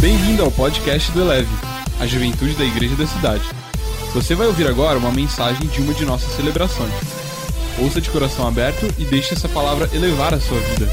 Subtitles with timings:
[0.00, 1.50] Bem-vindo ao podcast do Eleve,
[2.00, 3.44] a juventude da igreja da cidade.
[4.14, 6.90] Você vai ouvir agora uma mensagem de uma de nossas celebrações.
[7.78, 10.88] Ouça de coração aberto e deixe essa palavra elevar a sua vida.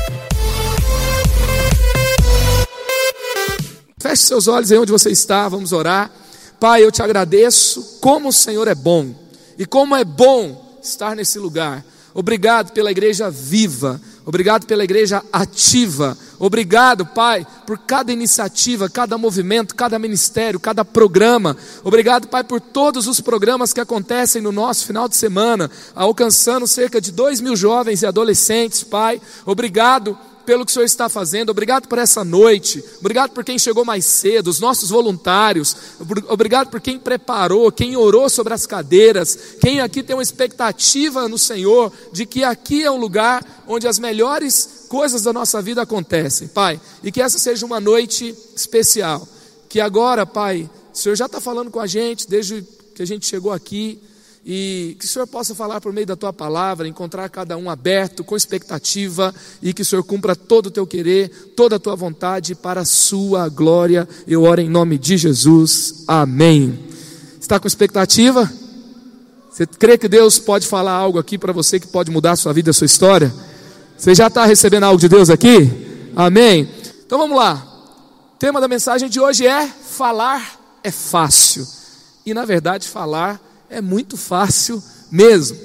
[3.98, 6.12] Feche seus olhos aí onde você está, vamos orar.
[6.60, 9.16] Pai, eu te agradeço como o Senhor é bom
[9.58, 11.82] e como é bom estar nesse lugar.
[12.14, 19.74] Obrigado pela igreja viva, obrigado pela igreja ativa, obrigado, Pai, por cada iniciativa, cada movimento,
[19.74, 21.58] cada ministério, cada programa.
[21.84, 27.02] Obrigado, Pai, por todos os programas que acontecem no nosso final de semana, alcançando cerca
[27.02, 29.20] de dois mil jovens e adolescentes, Pai.
[29.46, 30.16] Obrigado
[30.48, 34.06] pelo que o Senhor está fazendo, obrigado por essa noite, obrigado por quem chegou mais
[34.06, 35.76] cedo, os nossos voluntários,
[36.30, 41.38] obrigado por quem preparou, quem orou sobre as cadeiras, quem aqui tem uma expectativa no
[41.38, 46.48] Senhor de que aqui é um lugar onde as melhores coisas da nossa vida acontecem,
[46.48, 49.28] Pai, e que essa seja uma noite especial,
[49.68, 53.26] que agora, Pai, o Senhor já está falando com a gente desde que a gente
[53.26, 54.02] chegou aqui,
[54.50, 58.24] e que o Senhor possa falar por meio da tua palavra, encontrar cada um aberto,
[58.24, 62.56] com expectativa, e que o Senhor cumpra todo o teu querer, toda a tua vontade,
[62.56, 64.08] para a sua glória.
[64.26, 66.06] Eu oro em nome de Jesus.
[66.08, 66.80] Amém.
[67.42, 68.50] Está com expectativa?
[69.52, 72.54] Você crê que Deus pode falar algo aqui para você que pode mudar a sua
[72.54, 73.34] vida, a sua história?
[73.98, 75.70] Você já está recebendo algo de Deus aqui?
[76.16, 76.70] Amém.
[77.06, 77.68] Então vamos lá.
[78.36, 81.68] O tema da mensagem de hoje é: falar é fácil.
[82.26, 83.47] E na verdade, falar é
[83.82, 85.58] muito fácil mesmo.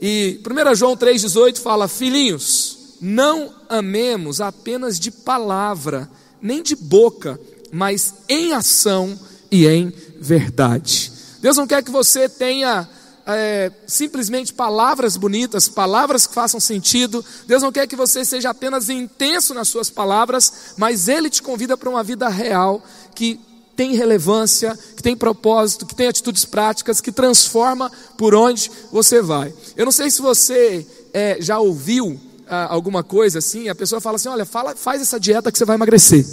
[0.00, 6.08] E 1 João 3,18 fala: Filhinhos, não amemos apenas de palavra,
[6.40, 7.40] nem de boca,
[7.72, 9.18] mas em ação
[9.50, 11.12] e em verdade.
[11.40, 12.88] Deus não quer que você tenha
[13.26, 17.24] é, simplesmente palavras bonitas, palavras que façam sentido.
[17.46, 21.76] Deus não quer que você seja apenas intenso nas suas palavras, mas Ele te convida
[21.76, 22.82] para uma vida real
[23.14, 23.40] que
[23.76, 29.52] tem relevância, que tem propósito, que tem atitudes práticas, que transforma por onde você vai.
[29.76, 32.18] Eu não sei se você é, já ouviu
[32.48, 35.64] ah, alguma coisa assim, a pessoa fala assim: olha, fala, faz essa dieta que você
[35.64, 36.24] vai emagrecer,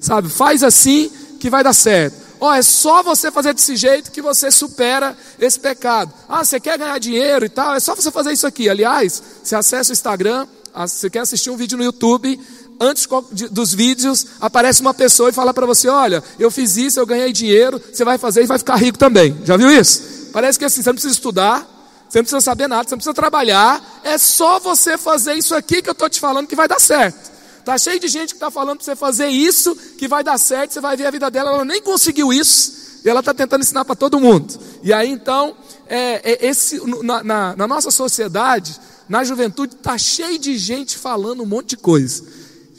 [0.00, 0.28] sabe?
[0.28, 1.10] Faz assim
[1.40, 2.30] que vai dar certo.
[2.38, 6.12] Ó, oh, é só você fazer desse jeito que você supera esse pecado.
[6.26, 8.68] Ah, você quer ganhar dinheiro e tal, é só você fazer isso aqui.
[8.68, 12.40] Aliás, você acessa o Instagram, você quer assistir um vídeo no YouTube,
[12.80, 13.06] antes
[13.50, 17.32] dos vídeos, aparece uma pessoa e fala para você: Olha, eu fiz isso, eu ganhei
[17.32, 19.36] dinheiro, você vai fazer e vai ficar rico também.
[19.44, 20.30] Já viu isso?
[20.32, 21.68] Parece que assim, você não precisa estudar,
[22.08, 25.82] você não precisa saber nada, você não precisa trabalhar, é só você fazer isso aqui
[25.82, 27.30] que eu estou te falando que vai dar certo.
[27.58, 30.72] Está cheio de gente que está falando para você fazer isso que vai dar certo,
[30.72, 33.84] você vai ver a vida dela, ela nem conseguiu isso, e ela está tentando ensinar
[33.84, 34.58] para todo mundo.
[34.82, 35.54] E aí então,
[35.86, 41.42] é, é esse, na, na, na nossa sociedade, na juventude, está cheio de gente falando
[41.42, 42.24] um monte de coisa.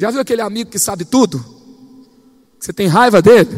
[0.02, 1.46] Já viu aquele amigo que sabe tudo?
[2.60, 3.56] Você tem raiva dele?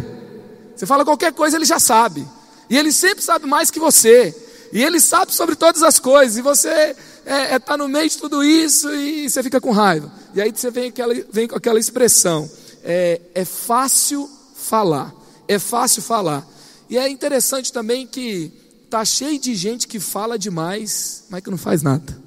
[0.75, 2.27] Você fala qualquer coisa, ele já sabe.
[2.69, 4.35] E ele sempre sabe mais que você.
[4.73, 6.35] E ele sabe sobre todas as coisas.
[6.35, 9.71] E você está é, é, tá no meio de tudo isso e você fica com
[9.71, 10.11] raiva.
[10.35, 12.51] E aí você vem, aquela, vem com aquela expressão:
[12.83, 15.15] é, é fácil falar.
[15.47, 16.45] É fácil falar.
[16.89, 18.51] E é interessante também que
[18.83, 22.21] está cheio de gente que fala demais, mas que não faz nada.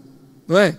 [0.49, 0.79] Não é?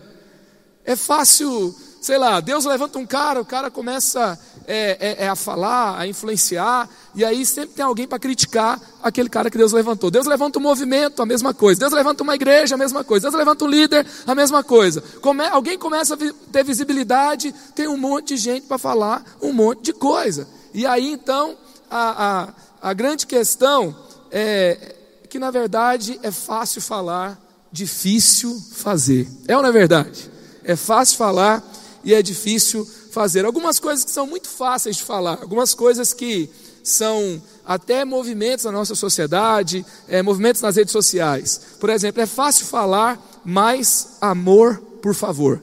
[0.83, 1.75] É fácil
[2.07, 6.07] sei lá, Deus levanta um cara, o cara começa é, é, é a falar, a
[6.07, 10.09] influenciar, e aí sempre tem alguém para criticar aquele cara que Deus levantou.
[10.09, 11.81] Deus levanta um movimento, a mesma coisa.
[11.81, 13.23] Deus levanta uma igreja, a mesma coisa.
[13.23, 15.03] Deus levanta um líder, a mesma coisa.
[15.19, 16.17] Come, alguém começa a
[16.49, 20.47] ter visibilidade, tem um monte de gente para falar um monte de coisa.
[20.73, 21.57] E aí então,
[21.91, 23.93] a, a, a grande questão
[24.31, 24.95] é
[25.29, 27.37] que na verdade é fácil falar,
[27.69, 29.27] difícil fazer.
[29.45, 30.31] É ou não é verdade?
[30.63, 31.63] É fácil falar,
[32.07, 33.43] e é difícil fazer.
[33.43, 36.49] Algumas coisas que são muito fáceis de falar, algumas coisas que
[36.81, 41.59] são até movimentos na nossa sociedade, é, movimentos nas redes sociais.
[41.81, 45.61] Por exemplo, é fácil falar mais amor, por favor,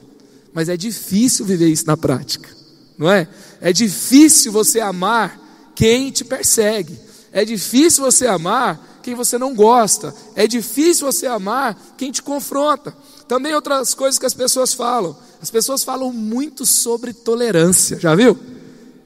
[0.53, 2.47] mas é difícil viver isso na prática,
[2.95, 3.27] não é?
[3.59, 5.41] É difícil você amar
[5.73, 6.95] quem te persegue,
[7.31, 12.95] é difícil você amar quem você não gosta, é difícil você amar quem te confronta.
[13.27, 15.17] Também outras coisas que as pessoas falam.
[15.45, 18.35] As pessoas falam muito sobre tolerância, já viu?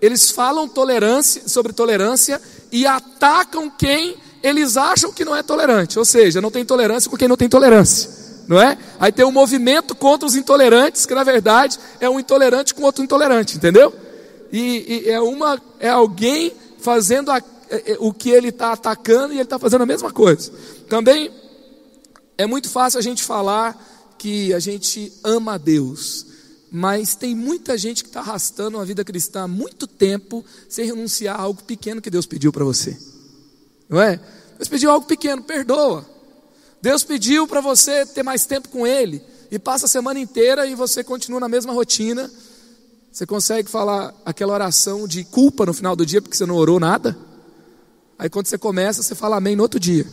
[0.02, 2.42] Eles falam tolerância, sobre tolerância
[2.72, 7.18] e atacam quem eles acham que não é tolerante, ou seja, não tem tolerância com
[7.18, 8.10] quem não tem tolerância,
[8.48, 8.78] não é?
[9.02, 13.04] Aí tem um movimento contra os intolerantes, que na verdade é um intolerante com outro
[13.04, 13.94] intolerante, entendeu?
[14.50, 19.34] E, e é uma é alguém fazendo a, é, é, o que ele está atacando
[19.34, 20.54] e ele está fazendo a mesma coisa.
[20.88, 21.32] Também
[22.38, 23.78] é muito fácil a gente falar
[24.18, 26.29] que a gente ama a Deus,
[26.72, 31.40] Mas tem muita gente que está arrastando uma vida cristã há muito tempo sem renunciar
[31.40, 32.98] a algo pequeno que Deus pediu para você.
[33.88, 34.20] Não é?
[34.58, 36.06] Deus pediu algo pequeno, perdoa.
[36.82, 40.76] Deus pediu para você ter mais tempo com Ele e passa a semana inteira e
[40.76, 42.30] você continua na mesma rotina.
[43.12, 46.80] Você consegue falar aquela oração de culpa no final do dia porque você não orou
[46.80, 47.18] nada?
[48.18, 50.06] Aí quando você começa, você fala amém no outro dia.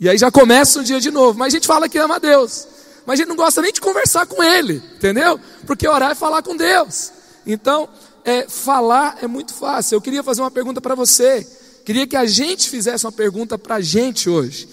[0.00, 1.38] E aí já começa o dia de novo.
[1.38, 2.66] Mas a gente fala que ama a Deus
[3.08, 5.40] mas a gente não gosta nem de conversar com ele, entendeu?
[5.66, 7.10] Porque orar é falar com Deus.
[7.46, 7.88] Então,
[8.22, 9.96] é, falar é muito fácil.
[9.96, 11.42] Eu queria fazer uma pergunta para você.
[11.86, 14.68] Queria que a gente fizesse uma pergunta para a gente hoje.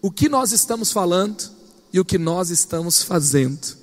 [0.00, 1.50] O que nós estamos falando
[1.92, 3.76] e o que nós estamos fazendo?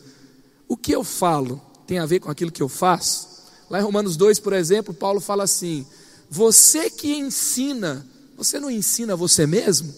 [0.68, 3.44] O que eu falo tem a ver com aquilo que eu faço?
[3.70, 5.86] Lá em Romanos 2, por exemplo, Paulo fala assim:
[6.32, 9.94] Você que ensina, você não ensina você mesmo?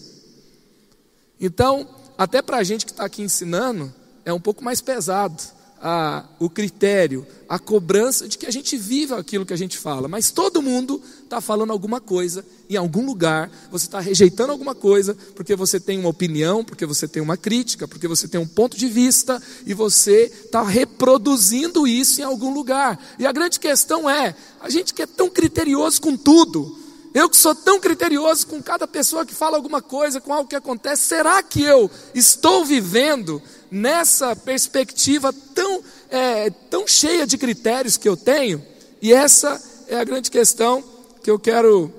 [1.40, 3.92] Então, até para a gente que está aqui ensinando,
[4.24, 5.42] é um pouco mais pesado
[5.80, 10.08] a, o critério, a cobrança de que a gente viva aquilo que a gente fala.
[10.08, 15.16] Mas todo mundo está falando alguma coisa em algum lugar, você está rejeitando alguma coisa
[15.34, 18.76] porque você tem uma opinião, porque você tem uma crítica, porque você tem um ponto
[18.76, 22.98] de vista e você está reproduzindo isso em algum lugar.
[23.18, 26.85] E a grande questão é: a gente que é tão criterioso com tudo
[27.16, 30.54] eu que sou tão criterioso com cada pessoa que fala alguma coisa, com algo que
[30.54, 38.06] acontece, será que eu estou vivendo nessa perspectiva tão, é, tão cheia de critérios que
[38.06, 38.62] eu tenho?
[39.00, 39.58] E essa
[39.88, 40.84] é a grande questão
[41.22, 41.90] que eu quero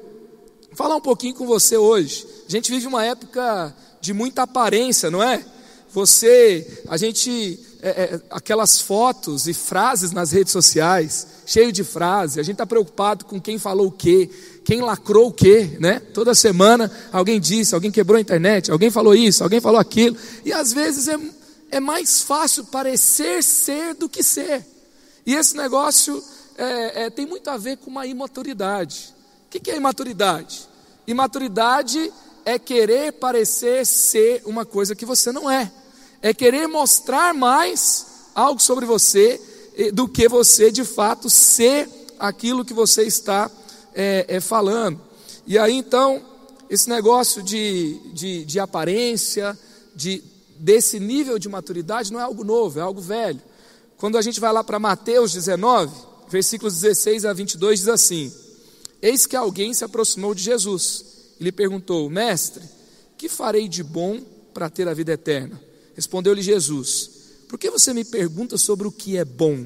[0.74, 2.28] falar um pouquinho com você hoje.
[2.48, 5.44] A gente vive uma época de muita aparência, não é?
[5.94, 12.38] Você, a gente, é, é, aquelas fotos e frases nas redes sociais, cheio de frases,
[12.38, 14.30] a gente está preocupado com quem falou o quê,
[14.66, 16.00] quem lacrou o quê, né?
[16.00, 20.18] Toda semana alguém disse, alguém quebrou a internet, alguém falou isso, alguém falou aquilo.
[20.44, 21.18] E às vezes é,
[21.72, 24.66] é mais fácil parecer ser do que ser.
[25.26, 26.24] E esse negócio
[26.58, 29.14] é, é, tem muito a ver com uma imaturidade.
[29.46, 30.68] O que, que é imaturidade?
[31.06, 32.12] Imaturidade
[32.44, 35.72] é querer parecer ser uma coisa que você não é.
[36.22, 39.40] É querer mostrar mais algo sobre você
[39.94, 41.88] do que você de fato ser
[42.20, 43.50] aquilo que você está
[43.94, 45.00] é, é, falando.
[45.46, 46.22] E aí então,
[46.70, 49.58] esse negócio de, de, de aparência,
[49.96, 50.24] de,
[50.60, 53.42] desse nível de maturidade, não é algo novo, é algo velho.
[53.98, 55.96] Quando a gente vai lá para Mateus 19,
[56.30, 58.34] versículos 16 a 22, diz assim:
[59.02, 61.06] Eis que alguém se aproximou de Jesus
[61.40, 62.64] e lhe perguntou: Mestre,
[63.18, 64.20] que farei de bom
[64.54, 65.67] para ter a vida eterna?
[65.98, 67.10] Respondeu-lhe Jesus:
[67.50, 69.66] Por que você me pergunta sobre o que é bom?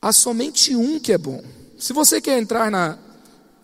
[0.00, 1.42] Há somente um que é bom.
[1.76, 2.96] Se você quer entrar na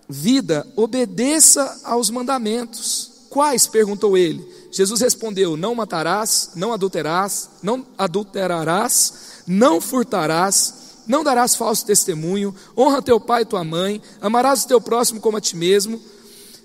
[0.09, 3.12] vida, obedeça aos mandamentos.
[3.31, 3.69] Quais?
[3.69, 4.44] perguntou ele.
[4.73, 10.75] Jesus respondeu: Não matarás, não adulterarás, não adulterarás, não furtarás,
[11.06, 15.37] não darás falso testemunho, honra teu pai e tua mãe, amarás o teu próximo como
[15.37, 16.00] a ti mesmo.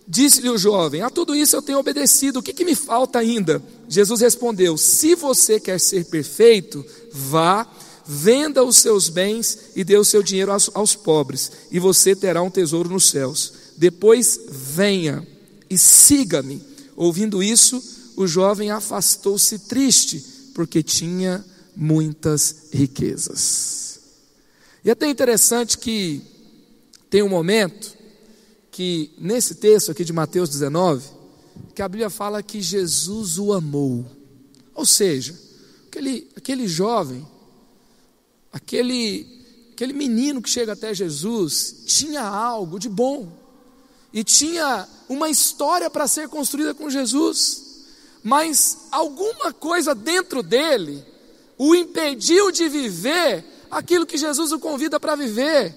[0.08, 3.62] Disse-lhe o jovem: A tudo isso eu tenho obedecido, o que, que me falta ainda?
[3.88, 7.68] Jesus respondeu: Se você quer ser perfeito, vá
[8.06, 12.42] venda os seus bens e dê o seu dinheiro aos, aos pobres, e você terá
[12.42, 13.54] um tesouro nos céus.
[13.78, 15.26] Depois venha
[15.70, 16.62] e siga-me.
[16.96, 17.82] Ouvindo isso,
[18.16, 20.24] o jovem afastou-se triste,
[20.54, 21.44] porque tinha
[21.76, 24.00] muitas riquezas.
[24.86, 26.22] E até interessante que
[27.10, 28.03] tem um momento
[28.74, 31.08] que, nesse texto aqui de Mateus 19,
[31.74, 34.06] que a Bíblia fala que Jesus o amou.
[34.76, 35.34] Ou seja,
[35.88, 37.26] aquele, aquele jovem
[38.54, 39.26] Aquele,
[39.72, 43.36] aquele menino que chega até Jesus tinha algo de bom
[44.14, 47.88] e tinha uma história para ser construída com Jesus,
[48.24, 51.04] mas alguma coisa dentro dele
[51.58, 55.76] o impediu de viver aquilo que Jesus o convida para viver.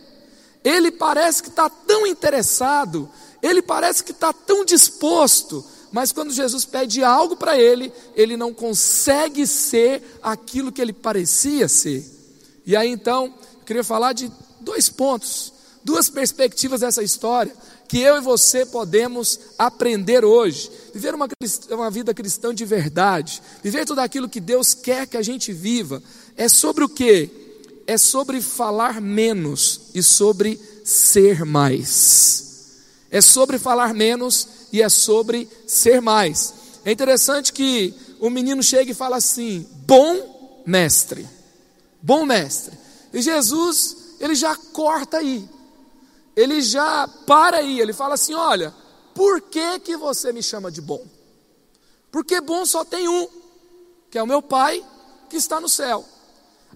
[0.66, 3.08] Ele parece que está tão interessado,
[3.40, 8.52] ele parece que está tão disposto, mas quando Jesus pede algo para ele, ele não
[8.52, 12.04] consegue ser aquilo que ele parecia ser.
[12.66, 15.52] E aí então, eu queria falar de dois pontos,
[15.84, 17.54] duas perspectivas dessa história
[17.86, 20.68] que eu e você podemos aprender hoje.
[20.92, 21.28] Viver uma,
[21.70, 26.02] uma vida cristã de verdade, viver tudo aquilo que Deus quer que a gente viva,
[26.36, 27.45] é sobre o que?
[27.86, 32.46] É sobre falar menos e sobre ser mais.
[33.10, 36.54] É sobre falar menos e é sobre ser mais.
[36.84, 41.28] É interessante que o menino chega e fala assim: bom mestre.
[42.02, 42.76] Bom mestre.
[43.12, 45.48] E Jesus, ele já corta aí.
[46.34, 48.74] Ele já para aí, ele fala assim: "Olha,
[49.14, 51.04] por que que você me chama de bom?
[52.10, 53.28] Porque bom só tem um,
[54.10, 54.84] que é o meu Pai
[55.28, 56.04] que está no céu.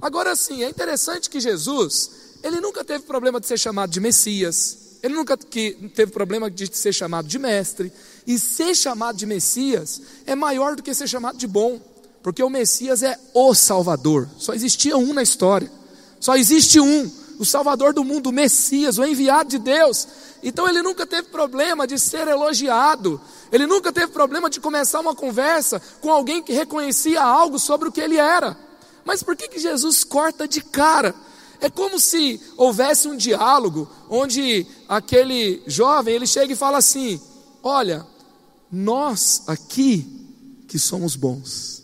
[0.01, 2.11] Agora sim, é interessante que Jesus,
[2.43, 6.93] ele nunca teve problema de ser chamado de Messias, ele nunca teve problema de ser
[6.93, 7.93] chamado de mestre,
[8.27, 11.81] e ser chamado de Messias é maior do que ser chamado de bom,
[12.23, 15.71] porque o Messias é o Salvador, só existia um na história,
[16.19, 20.07] só existe um, o Salvador do mundo, o Messias, o enviado de Deus.
[20.43, 25.15] Então ele nunca teve problema de ser elogiado, ele nunca teve problema de começar uma
[25.15, 28.70] conversa com alguém que reconhecia algo sobre o que ele era.
[29.11, 31.13] Mas por que, que Jesus corta de cara?
[31.61, 37.21] É como se houvesse um diálogo onde aquele jovem ele chega e fala assim:
[37.61, 38.07] Olha,
[38.71, 40.07] nós aqui
[40.69, 41.83] que somos bons,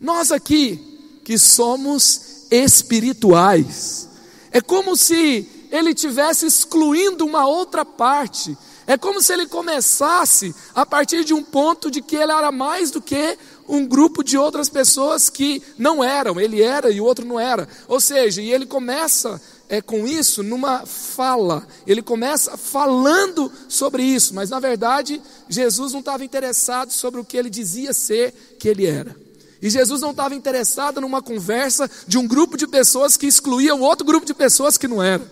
[0.00, 4.08] nós aqui que somos espirituais,
[4.52, 8.56] é como se ele tivesse excluindo uma outra parte.
[8.86, 12.90] É como se ele começasse a partir de um ponto de que ele era mais
[12.90, 13.38] do que
[13.70, 17.68] um grupo de outras pessoas que não eram, ele era e o outro não era.
[17.86, 24.34] Ou seja, e ele começa é, com isso numa fala, ele começa falando sobre isso,
[24.34, 28.84] mas na verdade Jesus não estava interessado sobre o que ele dizia ser que ele
[28.84, 29.14] era.
[29.62, 33.80] E Jesus não estava interessado numa conversa de um grupo de pessoas que excluía o
[33.80, 35.30] outro grupo de pessoas que não era.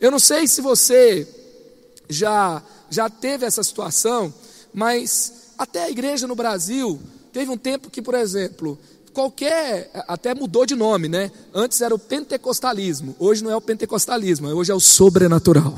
[0.00, 1.28] Eu não sei se você
[2.08, 4.32] já, já teve essa situação,
[4.72, 7.00] mas até a igreja no Brasil
[7.34, 8.78] teve um tempo que, por exemplo,
[9.12, 11.32] qualquer, até mudou de nome, né?
[11.52, 15.76] Antes era o pentecostalismo, hoje não é o pentecostalismo, hoje é o sobrenatural.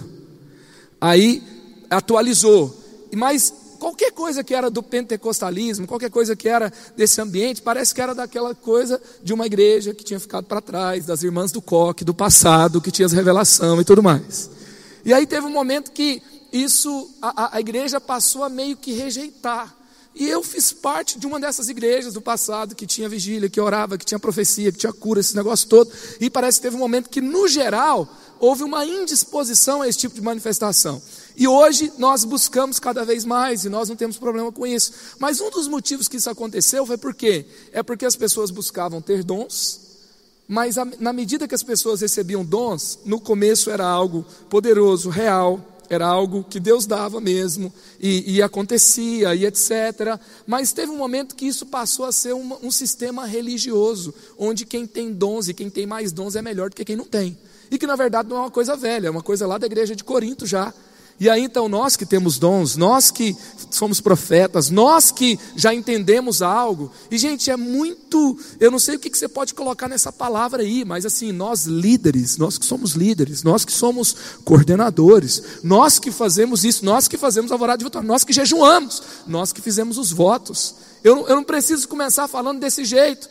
[1.00, 1.42] Aí
[1.88, 2.76] atualizou,
[3.14, 8.02] mas qualquer coisa que era do pentecostalismo, qualquer coisa que era desse ambiente, parece que
[8.02, 12.04] era daquela coisa de uma igreja que tinha ficado para trás, das irmãs do coque,
[12.04, 14.50] do passado, que tinha as revelação e tudo mais.
[15.06, 16.22] E aí teve um momento que
[16.52, 19.85] isso, a, a igreja passou a meio que rejeitar.
[20.18, 23.98] E eu fiz parte de uma dessas igrejas do passado que tinha vigília, que orava,
[23.98, 25.92] que tinha profecia, que tinha cura, esse negócio todo.
[26.18, 28.08] E parece que teve um momento que, no geral,
[28.40, 31.02] houve uma indisposição a esse tipo de manifestação.
[31.36, 34.90] E hoje nós buscamos cada vez mais e nós não temos problema com isso.
[35.18, 37.44] Mas um dos motivos que isso aconteceu foi por quê?
[37.70, 39.80] É porque as pessoas buscavam ter dons,
[40.48, 46.06] mas na medida que as pessoas recebiam dons, no começo era algo poderoso, real, era
[46.06, 50.18] algo que Deus dava mesmo, e, e acontecia, e etc.
[50.46, 54.86] Mas teve um momento que isso passou a ser um, um sistema religioso, onde quem
[54.86, 57.36] tem dons e quem tem mais dons é melhor do que quem não tem.
[57.70, 59.96] E que na verdade não é uma coisa velha, é uma coisa lá da igreja
[59.96, 60.72] de Corinto já.
[61.18, 63.34] E aí então nós que temos dons, nós que
[63.70, 68.98] somos profetas, nós que já entendemos algo, e gente, é muito, eu não sei o
[68.98, 73.42] que, você pode colocar nessa palavra aí, mas assim, nós líderes, nós que somos líderes,
[73.42, 78.06] nós que somos coordenadores, nós que fazemos isso, nós que fazemos a alvorada de vitória,
[78.06, 80.74] nós que jejuamos, nós que fizemos os votos.
[81.02, 83.28] Eu, eu não preciso começar falando desse jeito,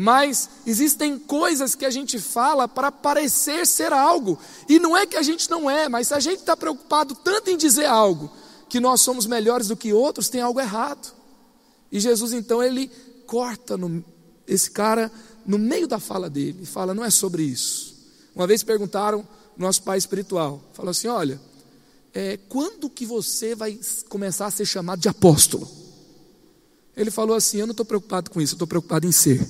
[0.00, 4.38] mas existem coisas que a gente fala para parecer ser algo,
[4.68, 7.50] e não é que a gente não é, mas se a gente está preocupado tanto
[7.50, 8.30] em dizer algo,
[8.68, 11.12] que nós somos melhores do que outros, tem algo errado.
[11.90, 12.88] E Jesus então ele
[13.26, 14.04] corta no,
[14.46, 15.10] esse cara
[15.44, 17.96] no meio da fala dele, e fala: não é sobre isso.
[18.36, 19.26] Uma vez perguntaram
[19.56, 21.40] nosso pai espiritual, falou assim: olha,
[22.14, 23.76] é, quando que você vai
[24.08, 25.68] começar a ser chamado de apóstolo?
[26.96, 29.44] Ele falou assim: eu não estou preocupado com isso, eu estou preocupado em ser.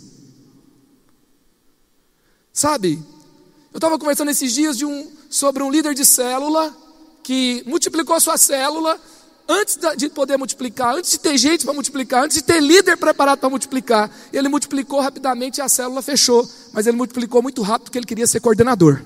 [2.59, 3.01] Sabe?
[3.73, 6.77] Eu estava conversando esses dias um, sobre um líder de célula
[7.23, 9.01] que multiplicou a sua célula
[9.49, 13.39] antes de poder multiplicar, antes de ter gente para multiplicar, antes de ter líder preparado
[13.39, 14.11] para multiplicar.
[14.33, 16.51] Ele multiplicou rapidamente e a célula fechou.
[16.73, 19.05] Mas ele multiplicou muito rápido porque ele queria ser coordenador.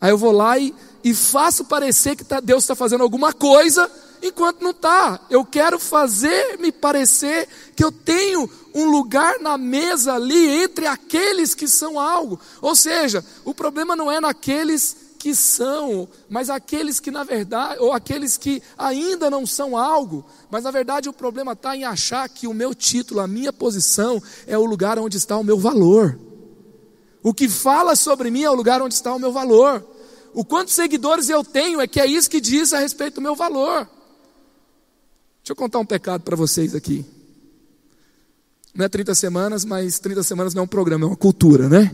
[0.00, 3.90] Aí eu vou lá e, e faço parecer que tá, Deus está fazendo alguma coisa
[4.22, 5.20] enquanto não está.
[5.30, 11.54] Eu quero fazer me parecer que eu tenho um lugar na mesa ali entre aqueles
[11.54, 12.38] que são algo.
[12.60, 17.92] Ou seja, o problema não é naqueles que são, mas aqueles que na verdade, ou
[17.92, 22.46] aqueles que ainda não são algo, mas na verdade o problema está em achar que
[22.46, 26.18] o meu título, a minha posição, é o lugar onde está o meu valor.
[27.22, 29.86] O que fala sobre mim é o lugar onde está o meu valor.
[30.32, 33.36] O quantos seguidores eu tenho é que é isso que diz a respeito do meu
[33.36, 33.86] valor.
[35.50, 37.04] Deixa eu contar um pecado para vocês aqui.
[38.72, 41.92] Não é 30 semanas, mas 30 semanas não é um programa, é uma cultura, né?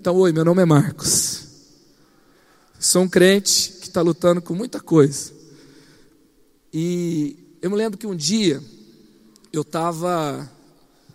[0.00, 1.44] Então, oi, meu nome é Marcos.
[2.80, 5.30] Sou um crente que está lutando com muita coisa.
[6.72, 8.62] E eu me lembro que um dia
[9.52, 10.50] eu estava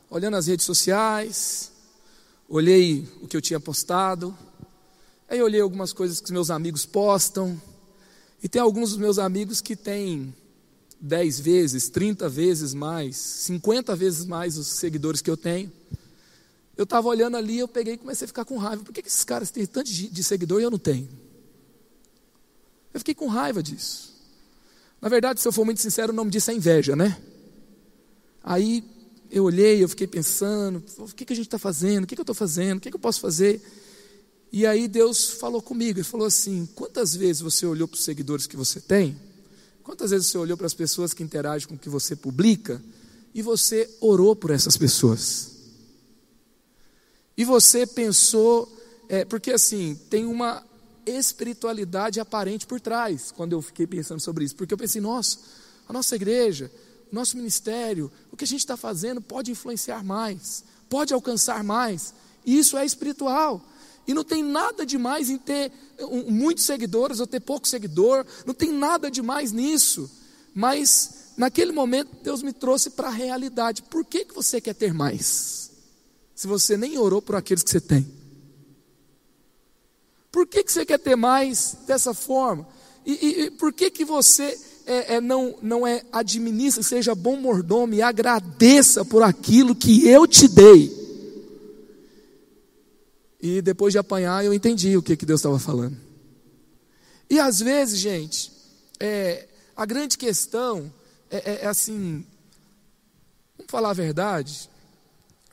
[0.07, 1.71] olhando as redes sociais,
[2.47, 4.38] olhei o que eu tinha postado,
[5.27, 7.59] aí olhei algumas coisas que os meus amigos postam,
[8.43, 10.31] e tem alguns dos meus amigos que têm
[11.01, 15.72] 10 vezes, 30 vezes mais, 50 vezes mais os seguidores que eu tenho.
[16.77, 18.84] Eu estava olhando ali, eu peguei e comecei a ficar com raiva.
[18.84, 21.10] Por que, que esses caras têm tanto de, seguidor e eu não tenho?
[22.93, 24.13] Eu fiquei com raiva disso.
[25.01, 27.20] Na verdade, se eu for muito sincero, o nome disso é inveja, né?
[28.43, 28.84] Aí
[29.31, 32.03] eu olhei, eu fiquei pensando: o que, que a gente está fazendo?
[32.03, 32.77] O que, que eu estou fazendo?
[32.77, 33.60] O que, que eu posso fazer?
[34.51, 38.46] E aí Deus falou comigo, Ele falou assim: quantas vezes você olhou para os seguidores
[38.46, 39.17] que você tem?
[39.83, 42.81] Quantas vezes você olhou para as pessoas que interagem com o que você publica?
[43.33, 45.51] E você orou por essas pessoas?
[47.35, 48.71] E você pensou,
[49.09, 50.63] é, porque assim, tem uma
[51.05, 55.39] espiritualidade aparente por trás, quando eu fiquei pensando sobre isso, porque eu pensei, nossa,
[55.88, 56.71] a nossa igreja,
[57.11, 62.13] o nosso ministério, o que a gente está fazendo pode influenciar mais, pode alcançar mais,
[62.45, 63.65] e isso é espiritual.
[64.08, 65.72] E não tem nada demais em ter
[66.27, 70.10] muitos seguidores ou ter pouco seguidor, não tem nada demais nisso.
[70.53, 73.84] Mas naquele momento Deus me trouxe para a realidade.
[73.84, 75.72] Por que, que você quer ter mais?
[76.36, 78.12] Se você nem orou por aqueles que você tem.
[80.31, 82.67] Por que, que você quer ter mais dessa forma?
[83.05, 87.36] E, e, e por que, que você é, é, não, não é administra, seja bom
[87.36, 91.00] mordomo e agradeça por aquilo que eu te dei?
[93.41, 95.98] E depois de apanhar, eu entendi o que, que Deus estava falando.
[97.29, 98.51] E às vezes, gente,
[99.00, 100.93] é, a grande questão
[101.29, 102.25] é, é, é assim:
[103.57, 104.69] vamos falar a verdade,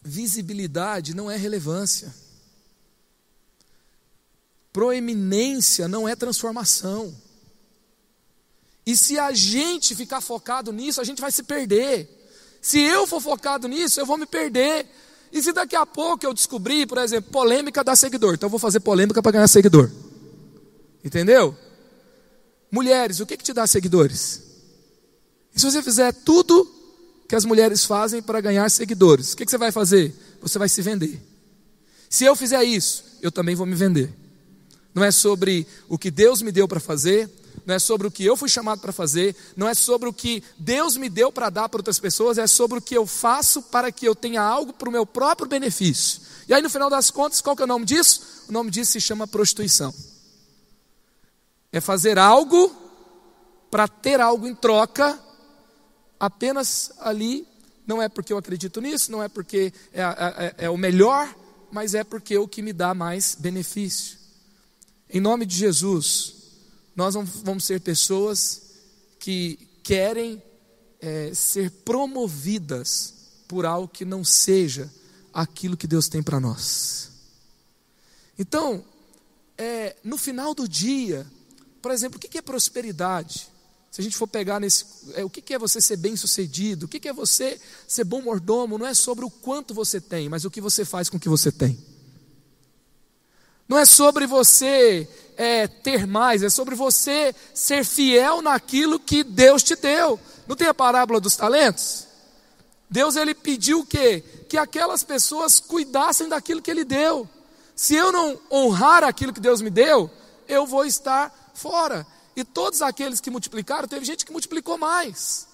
[0.03, 2.15] visibilidade não é relevância,
[4.73, 7.15] proeminência não é transformação.
[8.85, 12.09] E se a gente ficar focado nisso, a gente vai se perder.
[12.61, 14.87] Se eu for focado nisso, eu vou me perder.
[15.33, 18.59] E se daqui a pouco eu descobrir, por exemplo, polêmica dá seguidor, então eu vou
[18.59, 19.91] fazer polêmica para ganhar seguidor.
[21.05, 21.57] Entendeu?
[22.71, 24.43] Mulheres, o que, que te dá seguidores?
[25.55, 26.71] E se você fizer tudo
[27.29, 30.15] que as mulheres fazem para ganhar seguidores, o que, que você vai fazer?
[30.41, 31.21] Você vai se vender.
[32.09, 34.13] Se eu fizer isso, eu também vou me vender.
[34.95, 37.31] Não é sobre o que Deus me deu para fazer,
[37.69, 40.43] não é sobre o que eu fui chamado para fazer, não é sobre o que
[40.59, 43.93] Deus me deu para dar para outras pessoas, é sobre o que eu faço para
[43.93, 46.23] que eu tenha algo para o meu próprio benefício.
[46.49, 48.47] E aí, no final das contas, qual que é o nome disso?
[48.49, 49.93] O nome disso se chama prostituição.
[51.71, 52.75] É fazer algo
[53.71, 55.21] para ter algo em troca,
[56.19, 57.47] apenas ali,
[57.87, 61.37] não é porque eu acredito nisso, não é porque é, é, é o melhor,
[61.71, 64.17] mas é porque é o que me dá mais benefício.
[65.11, 66.38] Em nome de Jesus,
[66.99, 68.61] nós vamos ser pessoas
[69.21, 70.43] que querem
[71.01, 73.15] é, ser promovidas
[73.47, 74.93] por algo que não seja
[75.33, 77.13] aquilo que Deus tem para nós.
[78.37, 78.85] Então,
[79.57, 81.25] é, no final do dia,
[81.81, 83.47] por exemplo, o que é prosperidade?
[83.93, 84.85] Se a gente for pegar nesse.
[85.15, 86.87] É, o que é você ser bem sucedido?
[86.87, 88.77] O que é você ser bom mordomo?
[88.77, 91.29] Não é sobre o quanto você tem, mas o que você faz com o que
[91.29, 91.79] você tem.
[93.69, 95.09] Não é sobre você
[95.39, 100.19] é, ter mais, é sobre você ser fiel naquilo que Deus te deu.
[100.49, 102.09] Não tem a parábola dos talentos?
[102.91, 104.23] Deus ele pediu o quê?
[104.49, 107.29] Que aquelas pessoas cuidassem daquilo que ele deu.
[107.77, 110.11] Se eu não honrar aquilo que Deus me deu,
[110.49, 112.05] eu vou estar fora.
[112.35, 115.48] E todos aqueles que multiplicaram, teve gente que multiplicou mais.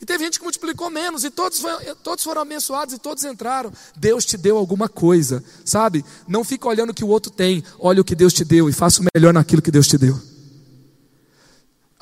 [0.00, 1.62] E teve gente que multiplicou menos, e todos,
[2.02, 3.72] todos foram abençoados e todos entraram.
[3.96, 6.04] Deus te deu alguma coisa, sabe?
[6.28, 8.72] Não fica olhando o que o outro tem, olha o que Deus te deu e
[8.72, 10.20] faça o melhor naquilo que Deus te deu.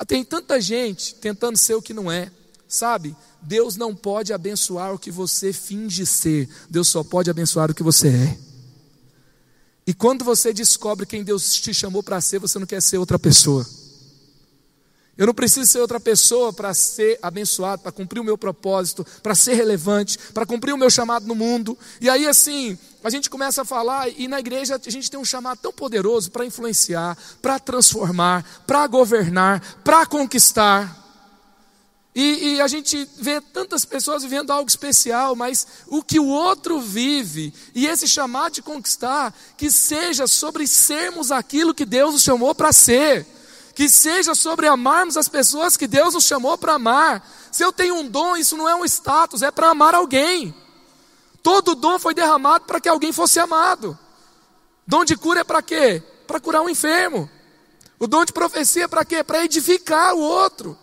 [0.05, 2.29] Tem tanta gente tentando ser o que não é,
[2.67, 3.15] sabe?
[3.41, 7.81] Deus não pode abençoar o que você finge ser, Deus só pode abençoar o que
[7.81, 8.37] você é.
[9.87, 13.17] E quando você descobre quem Deus te chamou para ser, você não quer ser outra
[13.17, 13.65] pessoa.
[15.17, 19.33] Eu não preciso ser outra pessoa para ser abençoado, para cumprir o meu propósito, para
[19.33, 21.77] ser relevante, para cumprir o meu chamado no mundo.
[22.01, 25.23] E aí, assim, a gente começa a falar, e na igreja a gente tem um
[25.23, 31.03] chamado tão poderoso para influenciar, para transformar, para governar, para conquistar.
[32.13, 36.79] E, e, a gente vê tantas pessoas vivendo algo especial, mas o que o outro
[36.79, 42.55] vive, e esse chamado de conquistar, que seja sobre sermos aquilo que Deus nos chamou
[42.55, 43.27] para ser
[43.75, 47.29] que seja sobre amarmos as pessoas que Deus nos chamou para amar.
[47.51, 50.55] Se eu tenho um dom, isso não é um status, é para amar alguém.
[51.43, 53.99] Todo dom foi derramado para que alguém fosse amado.
[54.87, 56.01] Dom de cura é para quê?
[56.25, 57.29] Para curar um enfermo.
[57.99, 59.23] O dom de profecia é para quê?
[59.23, 60.77] Para edificar o outro.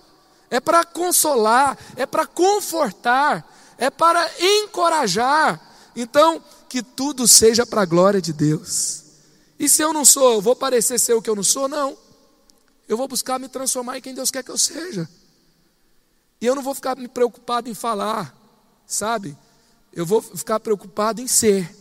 [0.50, 5.58] É para consolar, é para confortar, é para encorajar.
[5.96, 9.02] Então, que tudo seja para a glória de Deus.
[9.58, 11.68] E se eu não sou, eu vou parecer ser o que eu não sou?
[11.68, 11.96] Não.
[12.88, 15.08] Eu vou buscar me transformar em quem Deus quer que eu seja.
[16.40, 18.36] E eu não vou ficar me preocupado em falar,
[18.86, 19.36] sabe?
[19.92, 21.74] Eu vou ficar preocupado em ser.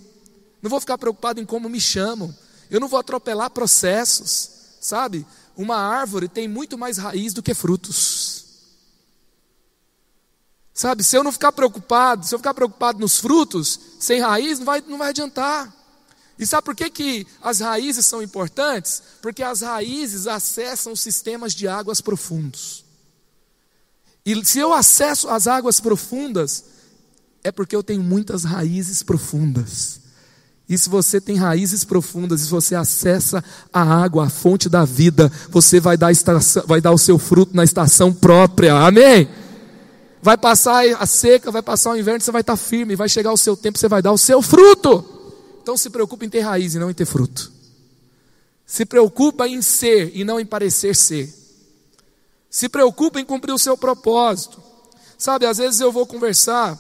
[0.62, 2.36] não vou ficar preocupado em como me chamam,
[2.70, 5.26] eu não vou atropelar processos, sabe?
[5.58, 8.46] Uma árvore tem muito mais raiz do que frutos.
[10.74, 14.66] Sabe, se eu não ficar preocupado, se eu ficar preocupado nos frutos, sem raiz, não
[14.66, 15.72] vai, não vai adiantar.
[16.42, 19.04] E sabe por que, que as raízes são importantes?
[19.22, 22.84] Porque as raízes acessam sistemas de águas profundos.
[24.26, 26.64] E se eu acesso as águas profundas,
[27.44, 30.02] é porque eu tenho muitas raízes profundas.
[30.68, 34.84] E se você tem raízes profundas, e se você acessa a água, a fonte da
[34.84, 38.74] vida, você vai dar, estação, vai dar o seu fruto na estação própria.
[38.78, 39.30] Amém?
[40.24, 43.38] Vai passar a seca, vai passar o inverno, você vai estar firme, vai chegar o
[43.38, 45.21] seu tempo, você vai dar o seu fruto.
[45.62, 47.52] Então se preocupe em ter raiz e não em ter fruto.
[48.66, 51.32] Se preocupa em ser e não em parecer ser.
[52.50, 54.62] Se preocupa em cumprir o seu propósito.
[55.18, 56.80] Sabe, às vezes eu vou conversar.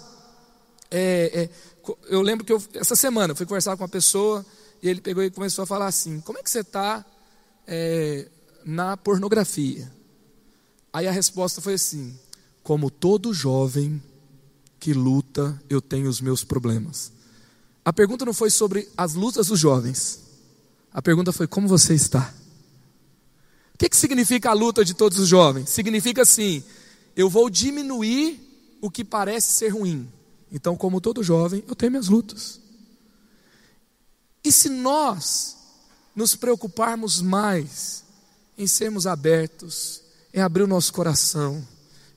[0.89, 4.45] É, é, eu lembro que eu, essa semana eu fui conversar com uma pessoa
[4.81, 7.05] e ele pegou e começou a falar assim: Como é que você está
[7.67, 8.27] é,
[8.65, 9.91] na pornografia?
[10.91, 12.17] Aí a resposta foi assim:
[12.63, 14.01] Como todo jovem
[14.79, 17.11] que luta, eu tenho os meus problemas.
[17.83, 20.19] A pergunta não foi sobre as lutas dos jovens.
[20.93, 22.33] A pergunta foi: Como você está?
[23.81, 25.69] que, que significa a luta de todos os jovens?
[25.69, 26.63] Significa assim:
[27.15, 28.39] eu vou diminuir
[28.79, 30.07] o que parece ser ruim.
[30.51, 32.59] Então, como todo jovem, eu tenho minhas lutas.
[34.43, 35.57] E se nós
[36.15, 38.03] nos preocuparmos mais
[38.55, 41.65] em sermos abertos, em abrir o nosso coração,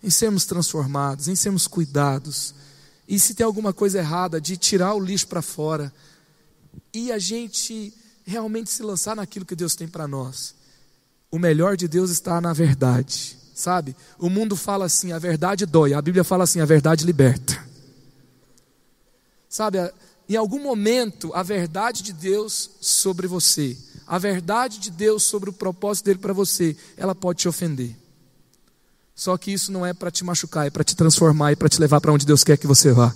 [0.03, 2.55] em sermos transformados, em sermos cuidados,
[3.09, 5.93] e se tem alguma coisa errada, de tirar o lixo para fora,
[6.93, 7.93] e a gente
[8.25, 10.55] realmente se lançar naquilo que Deus tem para nós,
[11.31, 13.95] o melhor de Deus está na verdade, sabe?
[14.19, 17.63] O mundo fala assim, a verdade dói, a Bíblia fala assim, a verdade liberta.
[19.49, 19.79] Sabe,
[20.29, 25.53] em algum momento, a verdade de Deus sobre você, a verdade de Deus sobre o
[25.53, 28.04] propósito dele para você, ela pode te ofender.
[29.15, 31.81] Só que isso não é para te machucar, é para te transformar e para te
[31.81, 33.15] levar para onde Deus quer que você vá.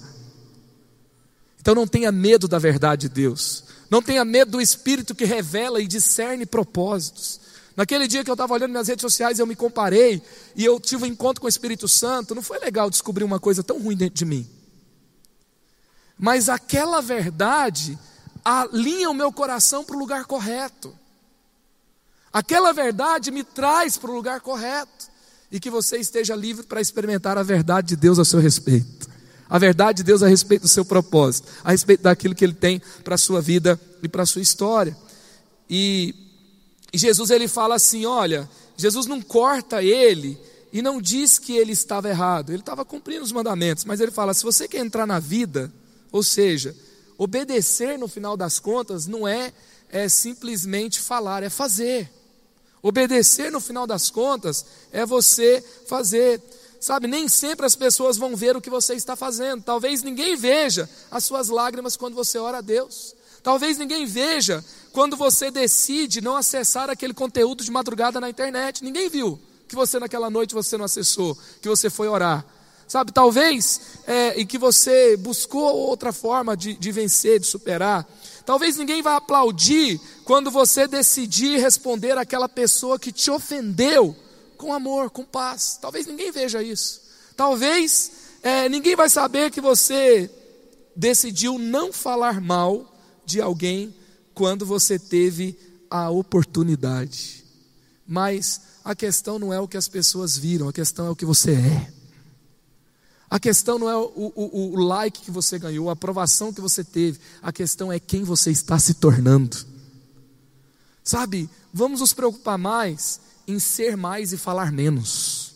[1.60, 3.64] Então não tenha medo da verdade de Deus.
[3.90, 7.40] Não tenha medo do Espírito que revela e discerne propósitos.
[7.76, 10.22] Naquele dia que eu estava olhando nas redes sociais, eu me comparei
[10.54, 12.34] e eu tive um encontro com o Espírito Santo.
[12.34, 14.48] Não foi legal descobrir uma coisa tão ruim dentro de mim.
[16.18, 17.98] Mas aquela verdade
[18.44, 20.96] alinha o meu coração para o lugar correto.
[22.32, 25.17] Aquela verdade me traz para o lugar correto.
[25.50, 29.08] E que você esteja livre para experimentar a verdade de Deus a seu respeito.
[29.48, 32.82] A verdade de Deus a respeito do seu propósito, a respeito daquilo que Ele tem
[33.02, 34.96] para a sua vida e para a sua história.
[35.70, 36.14] E
[36.92, 40.38] e Jesus ele fala assim: olha, Jesus não corta ele
[40.72, 44.34] e não diz que ele estava errado, ele estava cumprindo os mandamentos, mas ele fala:
[44.34, 45.72] se você quer entrar na vida,
[46.10, 46.74] ou seja,
[47.16, 49.52] obedecer no final das contas não é,
[49.90, 52.10] é simplesmente falar, é fazer.
[52.82, 56.40] Obedecer no final das contas é você fazer.
[56.80, 59.62] Sabe, nem sempre as pessoas vão ver o que você está fazendo.
[59.62, 63.16] Talvez ninguém veja as suas lágrimas quando você ora a Deus.
[63.42, 68.84] Talvez ninguém veja quando você decide não acessar aquele conteúdo de madrugada na internet.
[68.84, 72.44] Ninguém viu que você naquela noite você não acessou, que você foi orar.
[72.88, 78.08] Sabe, talvez, é, e que você buscou outra forma de, de vencer, de superar.
[78.48, 84.16] Talvez ninguém vai aplaudir quando você decidir responder aquela pessoa que te ofendeu
[84.56, 85.78] com amor, com paz.
[85.78, 87.02] Talvez ninguém veja isso.
[87.36, 88.10] Talvez
[88.42, 90.30] é, ninguém vai saber que você
[90.96, 92.90] decidiu não falar mal
[93.22, 93.94] de alguém
[94.32, 95.54] quando você teve
[95.90, 97.44] a oportunidade.
[98.06, 101.26] Mas a questão não é o que as pessoas viram, a questão é o que
[101.26, 101.97] você é.
[103.30, 106.82] A questão não é o, o, o, like que você ganhou, a aprovação que você
[106.82, 107.20] teve.
[107.42, 109.56] A questão é quem você está se tornando.
[111.04, 115.52] Sabe, vamos nos preocupar mais em ser mais e falar menos.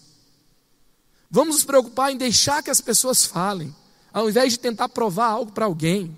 [1.31, 3.75] Vamos nos preocupar em deixar que as pessoas falem,
[4.13, 6.15] ao invés de tentar provar algo para alguém.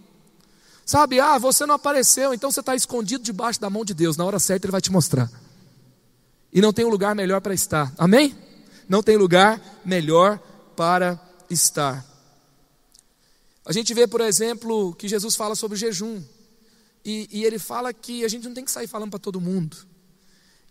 [0.85, 4.17] Sabe, ah, você não apareceu, então você está escondido debaixo da mão de Deus.
[4.17, 5.31] Na hora certa Ele vai te mostrar.
[6.53, 7.93] E não tem um lugar melhor para estar.
[7.97, 8.37] Amém?
[8.89, 10.41] Não tem lugar melhor
[10.75, 11.34] para estar.
[13.65, 16.23] A gente vê, por exemplo, que Jesus fala sobre jejum.
[17.05, 19.77] E, e ele fala que a gente não tem que sair falando para todo mundo.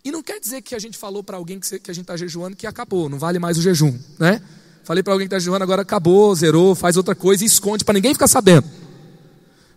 [0.04, 2.16] E não quer dizer que a gente falou para alguém que, que a gente está
[2.16, 4.42] jejuando que acabou, não vale mais o jejum, né?
[4.82, 7.94] Falei para alguém que está jejuando, agora acabou, zerou, faz outra coisa e esconde para
[7.94, 8.68] ninguém ficar sabendo.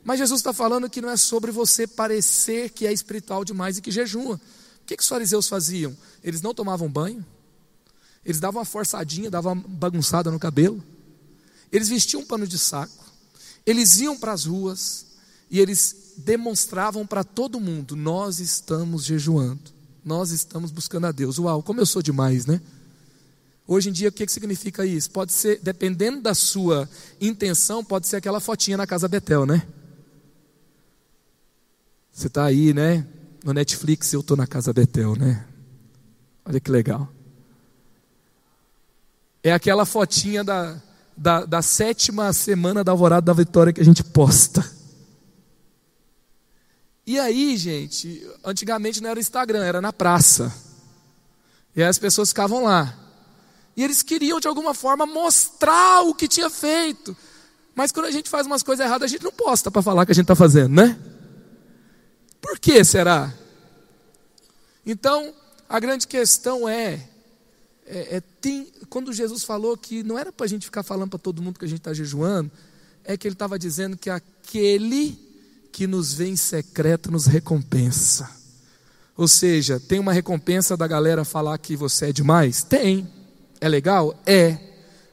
[0.04, 3.82] Mas Jesus está falando que não é sobre você parecer que é espiritual demais e
[3.82, 4.36] que jejua.
[4.36, 5.96] O que, que os fariseus faziam?
[6.22, 7.26] Eles não tomavam banho,
[8.26, 10.84] eles davam uma forçadinha, davam uma bagunçada no cabelo,
[11.72, 13.06] eles vestiam um pano de saco,
[13.66, 15.06] eles iam para as ruas
[15.50, 19.72] e eles demonstravam para todo mundo: nós estamos jejuando,
[20.04, 21.38] nós estamos buscando a Deus.
[21.38, 22.62] Uau, como eu sou demais, né?
[23.68, 25.12] Hoje em dia, o que, que significa isso?
[25.12, 29.68] Pode ser, dependendo da sua intenção, pode ser aquela fotinha na casa Betel, né?
[32.14, 33.06] Você está aí, né?
[33.44, 35.46] No Netflix, eu estou na casa Betel, né?
[36.46, 37.12] Olha que legal.
[39.44, 40.82] É aquela fotinha da,
[41.18, 44.64] da, da sétima semana da Alvorada da Vitória que a gente posta.
[47.06, 50.54] E aí, gente, antigamente não era Instagram, era na praça.
[51.76, 52.96] E aí as pessoas ficavam lá.
[53.76, 57.16] E eles queriam, de alguma forma, mostrar o que tinha feito.
[57.74, 60.12] Mas quando a gente faz umas coisas erradas, a gente não posta para falar que
[60.12, 61.00] a gente está fazendo, né?
[62.42, 63.34] Por que será?
[64.86, 65.34] Então,
[65.70, 67.08] a grande questão é,
[67.88, 71.20] é, é tem, quando Jesus falou que não era para a gente ficar falando para
[71.20, 72.52] todo mundo que a gente está jejuando,
[73.04, 75.18] é que ele estava dizendo que aquele
[75.72, 78.30] que nos vê em secreto nos recompensa.
[79.16, 82.64] Ou seja, tem uma recompensa da galera falar que você é demais?
[82.64, 83.08] Tem.
[83.60, 84.20] É legal?
[84.26, 84.58] É.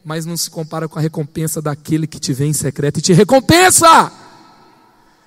[0.05, 3.13] Mas não se compara com a recompensa daquele que te vê em secreto e te
[3.13, 4.13] recompensa.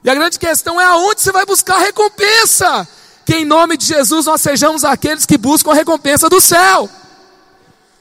[0.04, 2.88] E a grande questão é aonde você vai buscar a recompensa.
[3.26, 6.90] Que em nome de Jesus nós sejamos aqueles que buscam a recompensa do céu.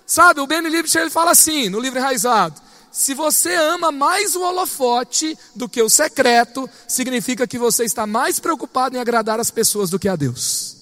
[0.07, 2.61] Sabe, o Benny Lipschitz ele fala assim, no livro Enraizado:
[2.92, 8.38] se você ama mais o holofote do que o secreto, significa que você está mais
[8.38, 10.77] preocupado em agradar as pessoas do que a Deus.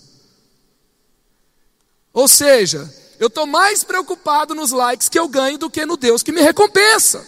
[2.13, 6.23] Ou seja, eu estou mais preocupado nos likes que eu ganho do que no Deus
[6.23, 7.27] que me recompensa.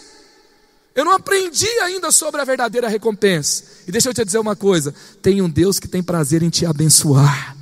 [0.95, 3.65] Eu não aprendi ainda sobre a verdadeira recompensa.
[3.89, 6.65] E deixa eu te dizer uma coisa: tem um Deus que tem prazer em te
[6.65, 7.56] abençoar.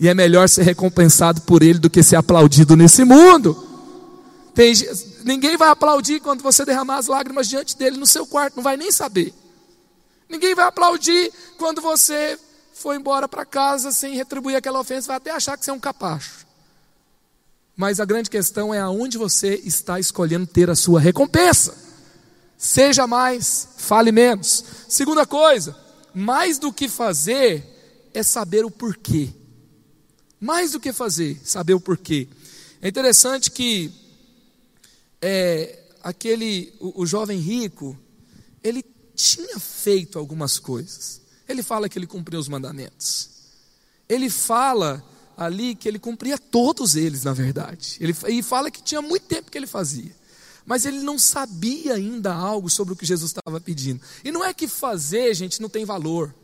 [0.00, 3.54] E é melhor ser recompensado por Ele do que ser aplaudido nesse mundo.
[4.54, 4.72] Tem,
[5.24, 8.78] ninguém vai aplaudir quando você derramar as lágrimas diante dele no seu quarto, não vai
[8.78, 9.34] nem saber.
[10.26, 12.38] Ninguém vai aplaudir quando você
[12.72, 15.78] for embora para casa sem retribuir aquela ofensa, vai até achar que você é um
[15.78, 16.46] capacho.
[17.76, 21.74] Mas a grande questão é aonde você está escolhendo ter a sua recompensa.
[22.56, 24.64] Seja mais, fale menos.
[24.88, 25.76] Segunda coisa,
[26.14, 29.30] mais do que fazer é saber o porquê.
[30.40, 32.26] Mais do que fazer, saber o porquê.
[32.80, 33.92] É interessante que
[35.20, 37.96] é, aquele o, o jovem rico,
[38.64, 38.82] ele
[39.14, 41.20] tinha feito algumas coisas.
[41.48, 43.28] Ele fala que ele cumpriu os mandamentos.
[44.08, 45.04] Ele fala
[45.36, 47.96] ali que ele cumpria todos eles, na verdade.
[48.00, 50.14] Ele e fala que tinha muito tempo que ele fazia.
[50.64, 54.00] Mas ele não sabia ainda algo sobre o que Jesus estava pedindo.
[54.24, 56.34] E não é que fazer, gente, não tem valor.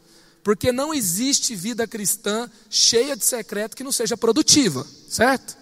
[0.47, 5.59] Porque não existe vida cristã cheia de secreto que não seja produtiva, certo?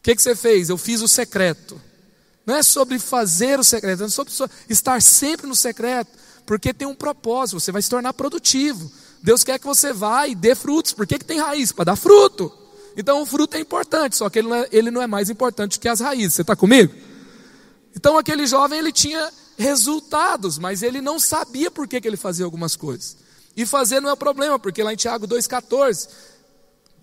[0.00, 0.68] O que, que você fez?
[0.68, 1.80] Eu fiz o secreto.
[2.44, 4.32] Não é sobre fazer o secreto, é sobre
[4.68, 6.10] estar sempre no secreto,
[6.44, 8.90] porque tem um propósito, você vai se tornar produtivo.
[9.22, 10.92] Deus quer que você vá e dê frutos.
[10.92, 11.70] Por que, que tem raiz?
[11.70, 12.52] Para dar fruto.
[12.96, 15.78] Então o fruto é importante, só que ele não é, ele não é mais importante
[15.78, 16.34] que as raízes.
[16.34, 16.92] Você está comigo?
[17.94, 22.44] Então aquele jovem ele tinha resultados, mas ele não sabia por que, que ele fazia
[22.44, 23.22] algumas coisas.
[23.56, 26.08] E fazer não é problema, porque lá em Tiago 2,14,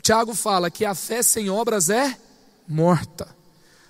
[0.02, 2.18] Tiago fala que a fé sem obras é
[2.68, 3.28] morta.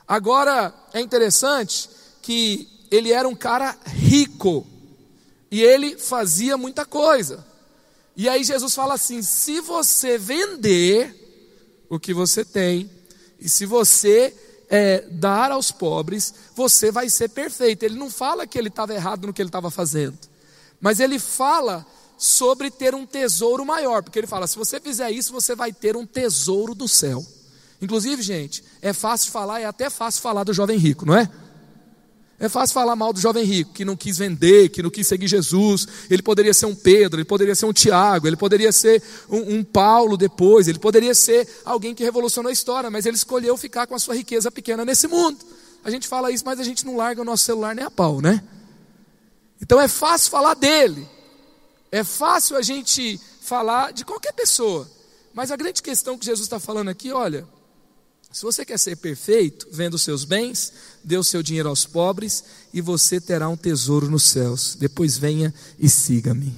[0.07, 1.89] Agora é interessante
[2.21, 4.65] que ele era um cara rico
[5.51, 7.45] e ele fazia muita coisa.
[8.15, 12.89] E aí Jesus fala assim: se você vender o que você tem,
[13.39, 14.35] e se você
[14.69, 17.83] é, dar aos pobres, você vai ser perfeito.
[17.83, 20.17] Ele não fala que ele estava errado no que ele estava fazendo,
[20.81, 21.85] mas ele fala
[22.19, 25.95] sobre ter um tesouro maior, porque ele fala: se você fizer isso, você vai ter
[25.95, 27.25] um tesouro do céu.
[27.81, 31.29] Inclusive, gente, é fácil falar, é até fácil falar do jovem rico, não é?
[32.37, 35.27] É fácil falar mal do jovem rico, que não quis vender, que não quis seguir
[35.27, 35.87] Jesus.
[36.09, 39.63] Ele poderia ser um Pedro, ele poderia ser um Tiago, ele poderia ser um, um,
[39.63, 43.95] Paulo depois, ele poderia ser alguém que revolucionou a história, mas ele escolheu ficar com
[43.95, 45.37] a sua riqueza pequena nesse mundo.
[45.83, 48.21] A gente fala isso, mas a gente não larga o nosso celular nem a pau,
[48.21, 48.41] né?
[49.61, 51.05] Então é fácil falar dele,
[51.91, 54.89] é fácil a gente falar de qualquer pessoa,
[55.33, 57.47] mas a grande questão que Jesus está falando aqui, olha,
[58.31, 60.71] se você quer ser perfeito, venda os seus bens,
[61.03, 64.75] dê o seu dinheiro aos pobres e você terá um tesouro nos céus.
[64.75, 66.53] Depois venha e siga-me.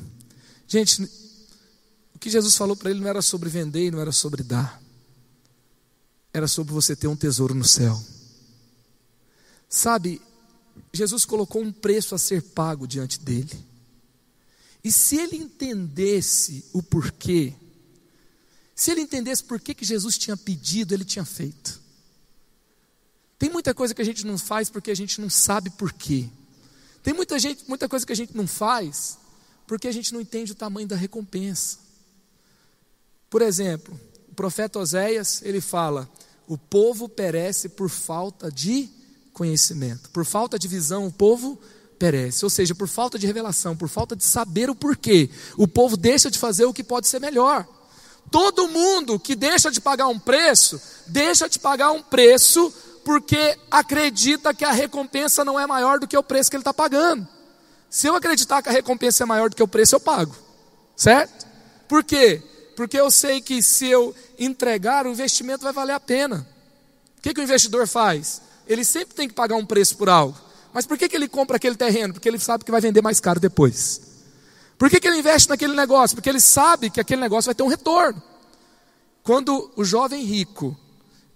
[0.68, 1.04] Gente,
[2.14, 4.82] o que Jesus falou para ele não era sobre vender não era sobre dar.
[6.34, 8.02] Era sobre você ter um tesouro no céu.
[9.70, 10.22] Sabe,
[10.94, 13.71] Jesus colocou um preço a ser pago diante dele.
[14.84, 17.54] E se ele entendesse o porquê,
[18.76, 21.80] se ele entendesse por que, Jesus tinha pedido, ele tinha feito.
[23.38, 26.28] Tem muita coisa que a gente não faz porque a gente não sabe por quê.
[27.04, 29.18] Tem muita, gente, muita coisa que a gente não faz
[29.66, 31.78] Porque a gente não entende o tamanho da recompensa.
[33.30, 36.10] Por exemplo, o profeta Oséias, ele fala:
[36.48, 38.90] "O povo perece por falta de
[39.32, 41.58] conhecimento, por falta de visão, o povo
[42.02, 45.96] perece, ou seja, por falta de revelação, por falta de saber o porquê, o povo
[45.96, 47.64] deixa de fazer o que pode ser melhor.
[48.32, 52.74] Todo mundo que deixa de pagar um preço, deixa de pagar um preço
[53.06, 56.74] porque acredita que a recompensa não é maior do que o preço que ele está
[56.74, 57.28] pagando.
[57.88, 60.36] Se eu acreditar que a recompensa é maior do que o preço, eu pago.
[60.96, 61.46] Certo?
[61.88, 62.42] Por quê?
[62.76, 66.48] Porque eu sei que se eu entregar, o investimento vai valer a pena.
[67.20, 68.42] O que, que o investidor faz?
[68.66, 70.51] Ele sempre tem que pagar um preço por algo.
[70.74, 72.14] Mas por que, que ele compra aquele terreno?
[72.14, 74.02] Porque ele sabe que vai vender mais caro depois.
[74.78, 76.16] Por que, que ele investe naquele negócio?
[76.16, 78.22] Porque ele sabe que aquele negócio vai ter um retorno.
[79.24, 80.78] Quando o jovem rico,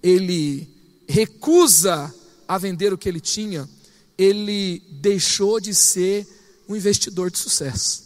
[0.01, 0.67] ele
[1.07, 2.13] recusa
[2.47, 3.69] a vender o que ele tinha,
[4.17, 6.27] ele deixou de ser
[6.67, 8.03] um investidor de sucesso.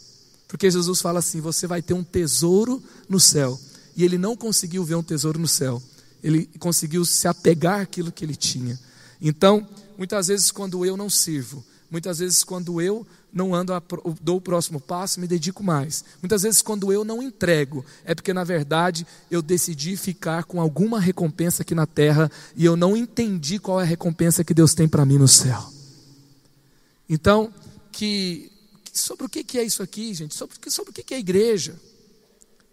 [0.47, 3.59] Porque Jesus fala assim: você vai ter um tesouro no céu.
[3.95, 5.81] E ele não conseguiu ver um tesouro no céu.
[6.23, 8.79] Ele conseguiu se apegar àquilo que ele tinha.
[9.21, 9.67] Então,
[9.99, 13.83] muitas vezes, quando eu não sirvo, muitas vezes, quando eu não ando, a,
[14.21, 16.05] dou o próximo passo, me dedico mais.
[16.21, 21.01] Muitas vezes, quando eu não entrego, é porque, na verdade, eu decidi ficar com alguma
[21.01, 24.87] recompensa aqui na terra e eu não entendi qual é a recompensa que Deus tem
[24.87, 25.69] para mim no céu.
[27.09, 27.53] Então,
[27.91, 28.49] que
[28.93, 30.33] sobre o que é isso aqui, gente?
[30.33, 31.75] Sobre, sobre o que é a igreja?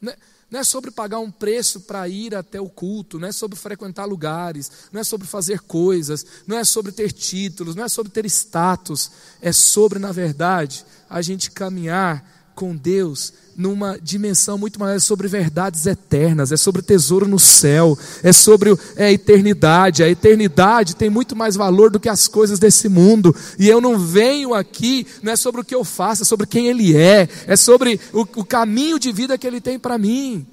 [0.00, 0.16] Não é,
[0.50, 4.04] não é sobre pagar um preço para ir até o culto, não é sobre frequentar
[4.04, 8.24] lugares, não é sobre fazer coisas, não é sobre ter títulos, não é sobre ter
[8.26, 15.00] status, é sobre, na verdade, a gente caminhar com Deus numa dimensão muito maior, é
[15.00, 20.02] sobre verdades eternas, é sobre tesouro no céu, é sobre é, a eternidade.
[20.02, 23.34] A eternidade tem muito mais valor do que as coisas desse mundo.
[23.58, 26.66] E eu não venho aqui, não é sobre o que eu faço, é sobre quem
[26.66, 30.46] Ele é, é sobre o, o caminho de vida que Ele tem para mim.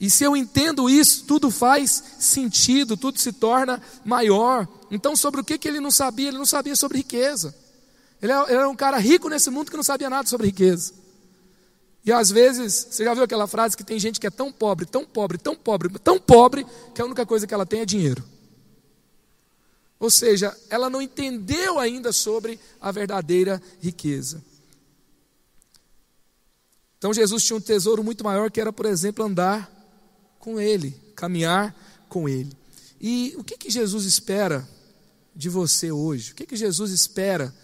[0.00, 4.66] E se eu entendo isso, tudo faz sentido, tudo se torna maior.
[4.90, 6.28] Então, sobre o que, que ele não sabia?
[6.28, 7.52] Ele não sabia sobre riqueza.
[8.22, 10.92] Ele era um cara rico nesse mundo que não sabia nada sobre riqueza.
[12.08, 14.86] E às vezes, você já viu aquela frase que tem gente que é tão pobre,
[14.86, 18.24] tão pobre, tão pobre, tão pobre, que a única coisa que ela tem é dinheiro.
[20.00, 24.42] Ou seja, ela não entendeu ainda sobre a verdadeira riqueza.
[26.96, 29.70] Então Jesus tinha um tesouro muito maior que era, por exemplo, andar
[30.38, 31.76] com Ele, caminhar
[32.08, 32.56] com Ele.
[32.98, 34.66] E o que, que Jesus espera
[35.36, 36.32] de você hoje?
[36.32, 37.54] O que, que Jesus espera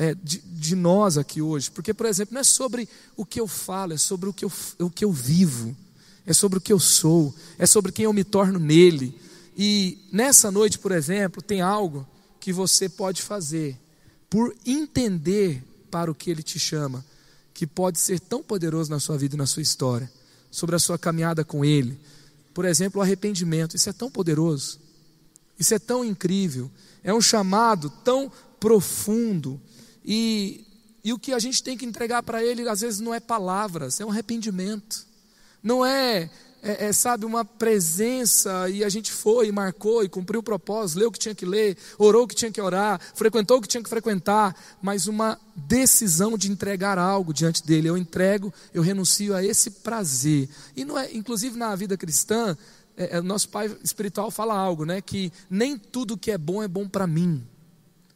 [0.00, 1.70] é, de, de, nós aqui hoje.
[1.70, 4.52] Porque, por exemplo, não é sobre o que eu falo, é sobre o que eu,
[4.78, 5.76] o que eu vivo,
[6.24, 9.14] é sobre o que eu sou, é sobre quem eu me torno nele.
[9.54, 12.08] E nessa noite, por exemplo, tem algo
[12.40, 13.78] que você pode fazer
[14.30, 17.04] por entender para o que ele te chama,
[17.52, 20.10] que pode ser tão poderoso na sua vida e na sua história,
[20.50, 22.00] sobre a sua caminhada com ele.
[22.54, 24.80] Por exemplo, o arrependimento, isso é tão poderoso,
[25.58, 26.70] isso é tão incrível,
[27.04, 29.60] é um chamado tão profundo
[30.04, 30.64] e,
[31.04, 34.00] e o que a gente tem que entregar para Ele, às vezes, não é palavras,
[34.00, 35.06] é um arrependimento.
[35.62, 36.30] Não é,
[36.62, 40.98] é, é, sabe, uma presença e a gente foi e marcou e cumpriu o propósito,
[40.98, 43.68] leu o que tinha que ler, orou o que tinha que orar, frequentou o que
[43.68, 47.88] tinha que frequentar, mas uma decisão de entregar algo diante dele.
[47.88, 50.48] Eu entrego, eu renuncio a esse prazer.
[50.76, 52.56] E não é, inclusive na vida cristã,
[52.96, 55.00] é, é, nosso pai espiritual fala algo, né?
[55.00, 57.42] Que nem tudo que é bom é bom para mim.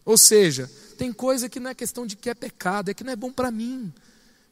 [0.04, 3.12] Ou seja, tem coisa que não é questão de que é pecado, é que não
[3.12, 3.92] é bom para mim.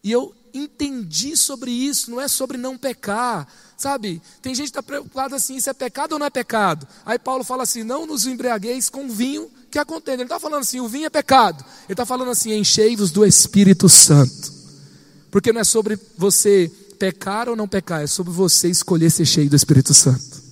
[0.03, 4.21] E eu entendi sobre isso, não é sobre não pecar, sabe?
[4.41, 6.87] Tem gente que está preocupada assim, isso é pecado ou não é pecado?
[7.07, 10.17] Aí Paulo fala assim: não nos embriagueis com vinho que acontece.
[10.17, 11.65] Ele está falando assim: o vinho é pecado.
[11.85, 14.53] Ele está falando assim: enchei-vos do Espírito Santo.
[15.31, 19.49] Porque não é sobre você pecar ou não pecar, é sobre você escolher ser cheio
[19.49, 20.43] do Espírito Santo.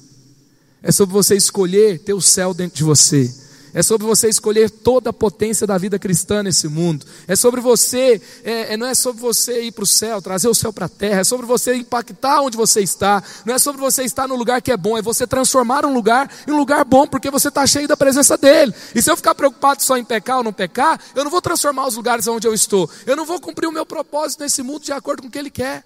[0.82, 3.32] É sobre você escolher ter o céu dentro de você.
[3.72, 7.06] É sobre você escolher toda a potência da vida cristã nesse mundo.
[7.28, 10.54] É sobre você, é, é não é sobre você ir para o céu, trazer o
[10.54, 11.20] céu para a terra.
[11.20, 13.22] É sobre você impactar onde você está.
[13.44, 14.98] Não é sobre você estar no lugar que é bom.
[14.98, 18.36] É você transformar um lugar em um lugar bom, porque você está cheio da presença
[18.36, 18.74] dele.
[18.94, 21.86] E se eu ficar preocupado só em pecar ou não pecar, eu não vou transformar
[21.86, 22.90] os lugares onde eu estou.
[23.06, 25.50] Eu não vou cumprir o meu propósito nesse mundo de acordo com o que ele
[25.50, 25.84] quer.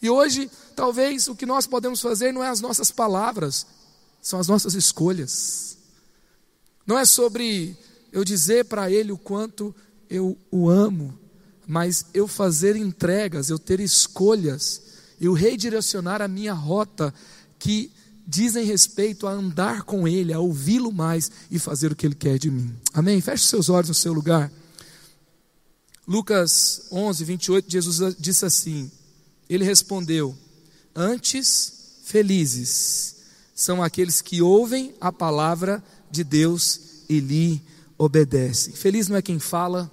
[0.00, 3.66] E hoje, talvez o que nós podemos fazer não é as nossas palavras,
[4.20, 5.75] são as nossas escolhas.
[6.86, 7.76] Não é sobre
[8.12, 9.74] eu dizer para ele o quanto
[10.08, 11.18] eu o amo,
[11.66, 14.82] mas eu fazer entregas, eu ter escolhas,
[15.20, 17.12] eu redirecionar a minha rota
[17.58, 17.90] que
[18.26, 22.38] dizem respeito a andar com ele, a ouvi-lo mais e fazer o que ele quer
[22.38, 22.74] de mim.
[22.92, 23.20] Amém?
[23.20, 24.50] Feche seus olhos no seu lugar.
[26.06, 28.90] Lucas 11, 28, Jesus disse assim:
[29.48, 30.36] Ele respondeu:
[30.94, 33.16] Antes, felizes
[33.54, 35.82] são aqueles que ouvem a palavra
[36.16, 37.62] de Deus e lhe
[37.96, 38.74] obedecem.
[38.74, 39.90] Feliz não é quem fala,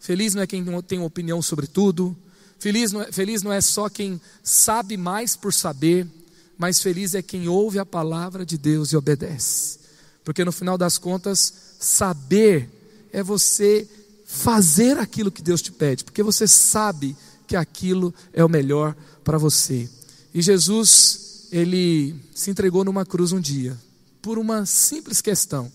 [0.00, 2.16] feliz não é quem tem opinião sobre tudo,
[2.58, 6.06] feliz não é, feliz não é só quem sabe mais por saber,
[6.56, 9.78] mas feliz é quem ouve a palavra de Deus e obedece.
[10.24, 12.70] Porque no final das contas, saber
[13.12, 13.86] é você
[14.24, 17.14] fazer aquilo que Deus te pede, porque você sabe
[17.46, 19.88] que aquilo é o melhor para você.
[20.32, 23.78] E Jesus, ele se entregou numa cruz um dia,
[24.24, 25.70] por uma simples questão,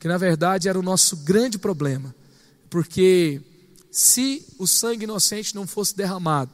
[0.00, 2.12] que na verdade era o nosso grande problema,
[2.68, 3.40] porque
[3.88, 6.50] se o sangue inocente não fosse derramado,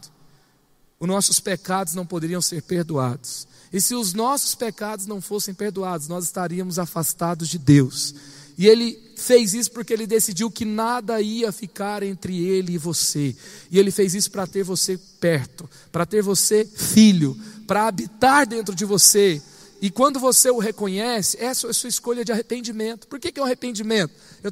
[1.01, 3.49] os nossos pecados não poderiam ser perdoados.
[3.73, 8.15] E se os nossos pecados não fossem perdoados, nós estaríamos afastados de Deus.
[8.59, 13.35] E ele fez isso porque ele decidiu que nada ia ficar entre ele e você.
[13.71, 17.35] E ele fez isso para ter você perto, para ter você filho,
[17.67, 19.43] para habitar dentro de você.
[19.81, 23.07] E quando você o reconhece, essa é a sua escolha de arrependimento.
[23.07, 24.13] Por que, que é um arrependimento?
[24.43, 24.49] Eu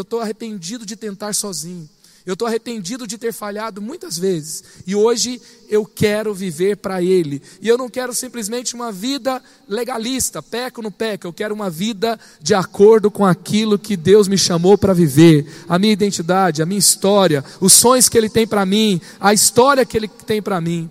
[0.00, 1.88] estou arrependido de tentar sozinho.
[2.26, 4.64] Eu estou arrependido de ter falhado muitas vezes.
[4.86, 7.42] E hoje eu quero viver para Ele.
[7.60, 11.26] E eu não quero simplesmente uma vida legalista, peco no peco.
[11.26, 15.46] Eu quero uma vida de acordo com aquilo que Deus me chamou para viver.
[15.68, 19.84] A minha identidade, a minha história, os sonhos que Ele tem para mim, a história
[19.84, 20.90] que Ele tem para mim.